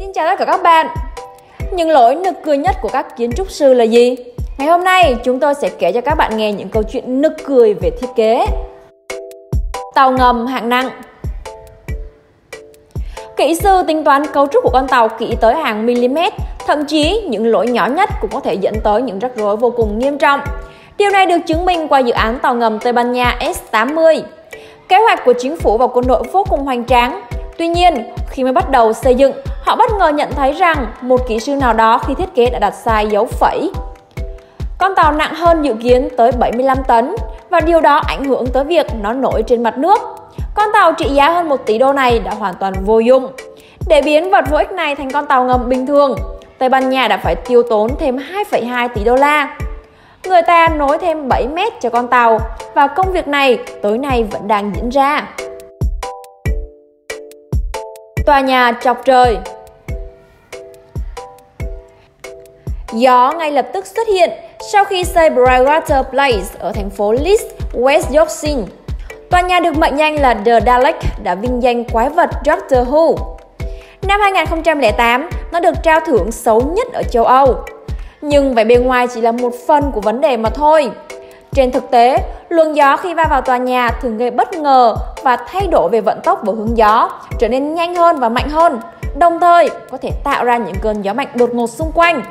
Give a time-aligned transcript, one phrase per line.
[0.00, 0.86] Xin chào tất cả các bạn
[1.72, 4.16] Những lỗi nực cười nhất của các kiến trúc sư là gì?
[4.58, 7.32] Ngày hôm nay chúng tôi sẽ kể cho các bạn nghe những câu chuyện nực
[7.44, 8.46] cười về thiết kế
[9.94, 10.90] Tàu ngầm hạng nặng
[13.36, 16.18] Kỹ sư tính toán cấu trúc của con tàu kỹ tới hàng mm,
[16.66, 19.70] thậm chí những lỗi nhỏ nhất cũng có thể dẫn tới những rắc rối vô
[19.76, 20.40] cùng nghiêm trọng.
[20.98, 24.22] Điều này được chứng minh qua dự án tàu ngầm Tây Ban Nha S80.
[24.88, 27.20] Kế hoạch của chính phủ và quân đội vô cùng hoành tráng.
[27.58, 27.94] Tuy nhiên,
[28.30, 29.32] khi mới bắt đầu xây dựng,
[29.70, 32.58] họ bất ngờ nhận thấy rằng một kỹ sư nào đó khi thiết kế đã
[32.58, 33.70] đặt sai dấu phẩy.
[34.78, 37.14] Con tàu nặng hơn dự kiến tới 75 tấn
[37.50, 40.00] và điều đó ảnh hưởng tới việc nó nổi trên mặt nước.
[40.54, 43.26] Con tàu trị giá hơn 1 tỷ đô này đã hoàn toàn vô dụng.
[43.88, 46.16] Để biến vật vô ích này thành con tàu ngầm bình thường,
[46.58, 48.16] Tây Ban Nha đã phải tiêu tốn thêm
[48.50, 49.56] 2,2 tỷ đô la.
[50.26, 52.38] Người ta nối thêm 7 mét cho con tàu
[52.74, 55.28] và công việc này tối nay vẫn đang diễn ra.
[58.26, 59.38] Tòa nhà chọc trời
[62.92, 64.30] Gió ngay lập tức xuất hiện
[64.72, 67.42] sau khi xây Brightwater Place ở thành phố Leeds,
[67.72, 68.62] West Yorkshire.
[69.30, 73.16] Tòa nhà được mệnh danh là The Dalek đã vinh danh quái vật Doctor Who.
[74.02, 77.54] Năm 2008, nó được trao thưởng xấu nhất ở châu Âu.
[78.20, 80.90] Nhưng vẻ bề ngoài chỉ là một phần của vấn đề mà thôi.
[81.52, 85.36] Trên thực tế, luồng gió khi va vào tòa nhà thường gây bất ngờ và
[85.36, 88.80] thay đổi về vận tốc và hướng gió, trở nên nhanh hơn và mạnh hơn,
[89.18, 92.22] đồng thời có thể tạo ra những cơn gió mạnh đột ngột xung quanh.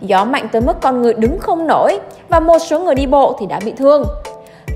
[0.00, 3.36] Gió mạnh tới mức con người đứng không nổi và một số người đi bộ
[3.40, 4.04] thì đã bị thương.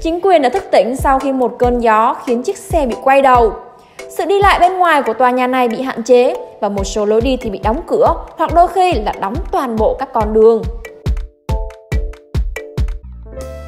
[0.02, 3.22] Chính quyền đã thức tỉnh sau khi một cơn gió khiến chiếc xe bị quay
[3.22, 3.52] đầu.
[4.08, 7.04] Sự đi lại bên ngoài của tòa nhà này bị hạn chế và một số
[7.04, 10.32] lối đi thì bị đóng cửa hoặc đôi khi là đóng toàn bộ các con
[10.32, 10.62] đường.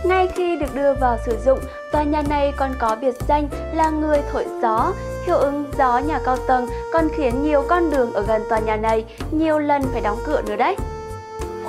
[0.04, 1.58] Ngay khi được đưa vào sử dụng,
[1.92, 4.92] tòa nhà này còn có biệt danh là người thổi gió.
[5.26, 8.76] Hiệu ứng gió nhà cao tầng còn khiến nhiều con đường ở gần tòa nhà
[8.76, 10.76] này nhiều lần phải đóng cửa nữa đấy.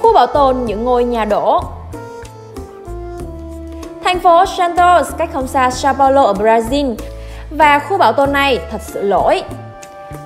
[0.06, 1.62] Khu bảo tồn, những ngôi nhà đổ
[4.04, 6.96] Thành phố Santos, cách không xa Sao Paulo ở Brazil
[7.52, 9.44] và khu bảo tồn này thật sự lỗi.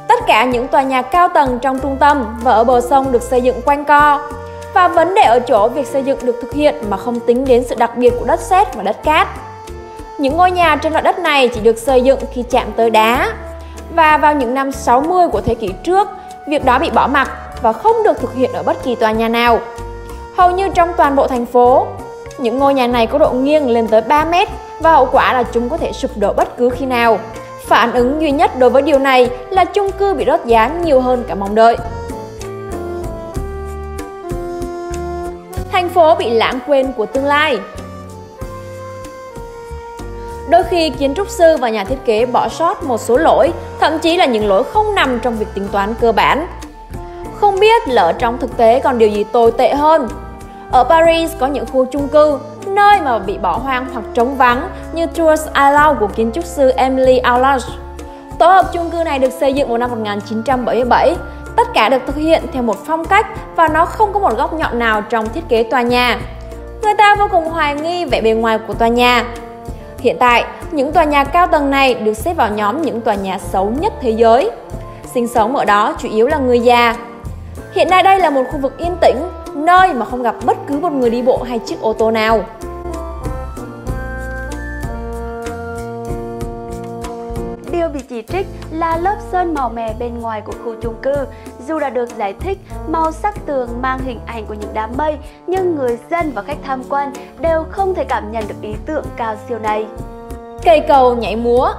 [0.07, 3.21] Tất cả những tòa nhà cao tầng trong trung tâm và ở bờ sông được
[3.21, 4.29] xây dựng quanh co.
[4.73, 7.63] Và vấn đề ở chỗ việc xây dựng được thực hiện mà không tính đến
[7.69, 9.27] sự đặc biệt của đất sét và đất cát.
[10.17, 13.33] Những ngôi nhà trên loại đất này chỉ được xây dựng khi chạm tới đá.
[13.99, 16.07] Và vào những năm 60 của thế kỷ trước,
[16.47, 19.27] việc đó bị bỏ mặc và không được thực hiện ở bất kỳ tòa nhà
[19.27, 19.59] nào.
[20.37, 21.87] Hầu như trong toàn bộ thành phố,
[22.37, 24.47] những ngôi nhà này có độ nghiêng lên tới 3 mét
[24.79, 27.19] và hậu quả là chúng có thể sụp đổ bất cứ khi nào.
[27.67, 31.01] Phản ứng duy nhất đối với điều này là chung cư bị rớt giá nhiều
[31.01, 31.77] hơn cả mong đợi.
[35.71, 37.59] Thành phố bị lãng quên của tương lai
[40.49, 43.99] Đôi khi kiến trúc sư và nhà thiết kế bỏ sót một số lỗi, thậm
[43.99, 46.47] chí là những lỗi không nằm trong việc tính toán cơ bản.
[47.39, 50.07] Không biết lỡ trong thực tế còn điều gì tồi tệ hơn.
[50.71, 54.69] Ở Paris có những khu chung cư, nơi mà bị bỏ hoang hoặc trống vắng
[54.93, 57.65] như Tours Allow của kiến trúc sư Emily Allage.
[58.39, 61.15] Tổ hợp chung cư này được xây dựng vào năm 1977.
[61.57, 64.53] Tất cả được thực hiện theo một phong cách và nó không có một góc
[64.53, 66.19] nhọn nào trong thiết kế tòa nhà.
[66.83, 69.25] Người ta vô cùng hoài nghi vẻ bề ngoài của tòa nhà.
[70.01, 73.37] Hiện tại, những tòa nhà cao tầng này được xếp vào nhóm những tòa nhà
[73.37, 74.51] xấu nhất thế giới.
[75.13, 76.95] Sinh sống ở đó chủ yếu là người già,
[77.73, 79.17] Hiện nay đây là một khu vực yên tĩnh,
[79.55, 82.43] nơi mà không gặp bất cứ một người đi bộ hay chiếc ô tô nào.
[87.79, 91.15] Điều bị chỉ trích là lớp sơn màu mè bên ngoài của khu chung cư.
[91.67, 92.57] Dù đã được giải thích,
[92.87, 95.17] màu sắc tường mang hình ảnh của những đám mây,
[95.47, 99.05] nhưng người dân và khách tham quan đều không thể cảm nhận được ý tưởng
[99.17, 99.85] cao siêu này.
[100.63, 101.73] Cây cầu nhảy múa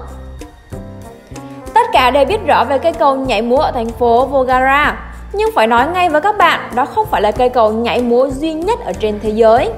[1.75, 5.51] Tất cả đều biết rõ về cây cầu nhảy múa ở thành phố Volgara, nhưng
[5.55, 8.53] phải nói ngay với các bạn, đó không phải là cây cầu nhảy múa duy
[8.53, 9.71] nhất ở trên thế giới.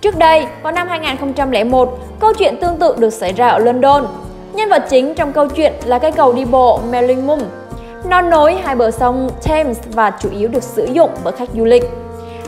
[0.00, 4.06] Trước đây, vào năm 2001, câu chuyện tương tự được xảy ra ở London.
[4.52, 7.38] Nhân vật chính trong câu chuyện là cây cầu đi bộ Mellingham.
[8.04, 11.64] Nó nối hai bờ sông Thames và chủ yếu được sử dụng bởi khách du
[11.64, 11.84] lịch.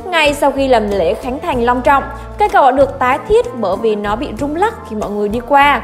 [0.04, 2.04] Ngay sau khi làm lễ khánh thành long trọng,
[2.38, 5.28] cây cầu đã được tái thiết bởi vì nó bị rung lắc khi mọi người
[5.28, 5.82] đi qua.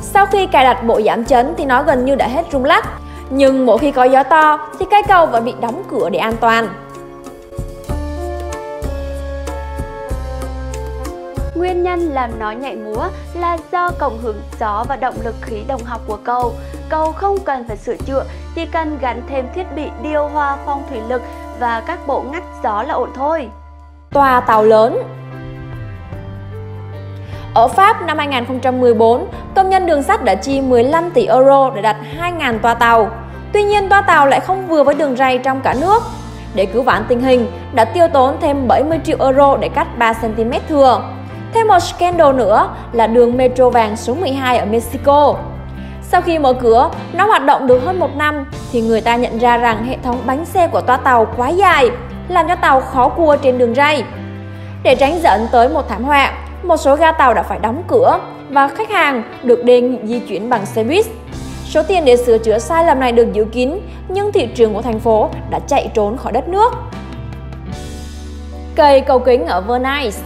[0.00, 2.88] Sau khi cài đặt bộ giảm chấn thì nó gần như đã hết rung lắc
[3.30, 6.34] nhưng mỗi khi có gió to thì cây cầu vẫn bị đóng cửa để an
[6.40, 6.68] toàn.
[11.62, 15.62] Nguyên nhân làm nó nhảy múa là do cộng hưởng gió và động lực khí
[15.68, 16.54] đồng học của cầu.
[16.88, 18.24] Cầu không cần phải sửa chữa,
[18.54, 21.22] chỉ cần gắn thêm thiết bị điều hòa phong thủy lực
[21.60, 23.48] và các bộ ngắt gió là ổn thôi.
[24.10, 25.02] Tòa tàu lớn
[27.54, 31.96] ở Pháp năm 2014, công nhân đường sắt đã chi 15 tỷ euro để đặt
[32.20, 33.10] 2.000 toa tàu.
[33.52, 36.02] Tuy nhiên toa tàu lại không vừa với đường ray trong cả nước.
[36.54, 40.12] Để cứu vãn tình hình, đã tiêu tốn thêm 70 triệu euro để cắt 3
[40.12, 41.02] cm thừa.
[41.54, 45.36] Thêm một scandal nữa là đường metro vàng số 12 ở Mexico.
[46.02, 49.38] Sau khi mở cửa, nó hoạt động được hơn một năm thì người ta nhận
[49.38, 51.90] ra rằng hệ thống bánh xe của toa tàu quá dài,
[52.28, 54.04] làm cho tàu khó cua trên đường ray.
[54.82, 56.32] Để tránh dẫn tới một thảm họa,
[56.62, 58.20] một số ga tàu đã phải đóng cửa
[58.50, 61.06] và khách hàng được đề nghị di chuyển bằng xe buýt.
[61.64, 63.78] Số tiền để sửa chữa sai lầm này được giữ kín,
[64.08, 66.72] nhưng thị trường của thành phố đã chạy trốn khỏi đất nước.
[68.74, 70.18] Cây cầu kính ở Venice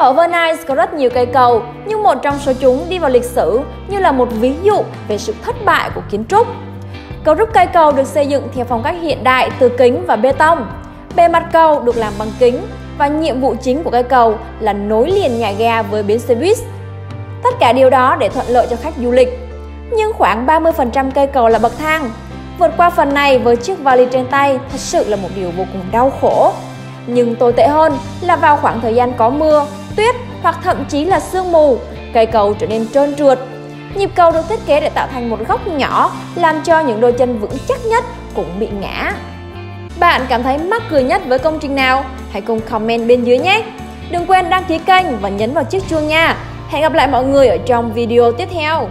[0.00, 3.24] ở Venice có rất nhiều cây cầu, nhưng một trong số chúng đi vào lịch
[3.24, 6.46] sử như là một ví dụ về sự thất bại của kiến trúc.
[7.24, 10.16] Cấu trúc cây cầu được xây dựng theo phong cách hiện đại từ kính và
[10.16, 10.66] bê tông.
[11.16, 12.60] Bề mặt cầu được làm bằng kính
[12.98, 16.34] và nhiệm vụ chính của cây cầu là nối liền nhà ga với bến xe
[16.34, 16.58] buýt.
[17.42, 19.38] Tất cả điều đó để thuận lợi cho khách du lịch.
[19.90, 22.10] Nhưng khoảng 30% cây cầu là bậc thang.
[22.58, 25.64] Vượt qua phần này với chiếc vali trên tay thật sự là một điều vô
[25.72, 26.52] cùng đau khổ.
[27.06, 29.66] Nhưng tồi tệ hơn là vào khoảng thời gian có mưa,
[30.00, 31.78] tuyết hoặc thậm chí là sương mù,
[32.14, 33.38] cây cầu trở nên trơn trượt.
[33.94, 37.12] Nhịp cầu được thiết kế để tạo thành một góc nhỏ, làm cho những đôi
[37.12, 38.04] chân vững chắc nhất
[38.34, 39.12] cũng bị ngã.
[40.00, 42.04] Bạn cảm thấy mắc cười nhất với công trình nào?
[42.32, 43.62] Hãy cùng comment bên dưới nhé!
[44.10, 46.36] Đừng quên đăng ký kênh và nhấn vào chiếc chuông nha!
[46.68, 48.88] Hẹn gặp lại mọi người ở trong video tiếp theo!